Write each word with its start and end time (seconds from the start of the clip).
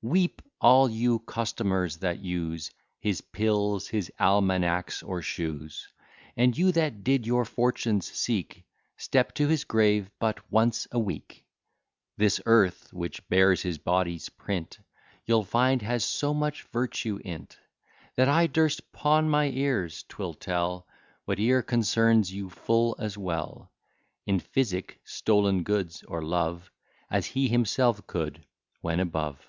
Weep, 0.00 0.42
all 0.60 0.88
you 0.88 1.18
customers 1.18 1.96
that 1.96 2.20
use 2.20 2.70
His 3.00 3.20
pills, 3.20 3.88
his 3.88 4.12
almanacks, 4.20 5.02
or 5.02 5.22
shoes; 5.22 5.88
And 6.36 6.56
you 6.56 6.70
that 6.70 7.02
did 7.02 7.26
your 7.26 7.44
fortunes 7.44 8.06
seek, 8.06 8.64
Step 8.96 9.34
to 9.34 9.48
his 9.48 9.64
grave 9.64 10.08
but 10.20 10.52
once 10.52 10.86
a 10.92 11.00
week; 11.00 11.44
This 12.16 12.40
earth, 12.46 12.92
which 12.92 13.28
bears 13.28 13.62
his 13.62 13.78
body's 13.78 14.28
print, 14.28 14.78
You'll 15.24 15.42
find 15.42 15.82
has 15.82 16.04
so 16.04 16.32
much 16.32 16.62
virtue 16.68 17.18
in't, 17.24 17.58
That 18.14 18.28
I 18.28 18.46
durst 18.46 18.92
pawn 18.92 19.28
my 19.28 19.48
ears, 19.48 20.04
'twill 20.08 20.34
tell 20.34 20.86
Whate'er 21.24 21.62
concerns 21.62 22.32
you 22.32 22.50
full 22.50 22.94
as 23.00 23.18
well, 23.18 23.72
In 24.26 24.38
physic, 24.38 25.00
stolen 25.02 25.64
goods, 25.64 26.04
or 26.04 26.22
love, 26.22 26.70
As 27.10 27.26
he 27.26 27.48
himself 27.48 28.06
could, 28.06 28.46
when 28.80 29.00
above. 29.00 29.44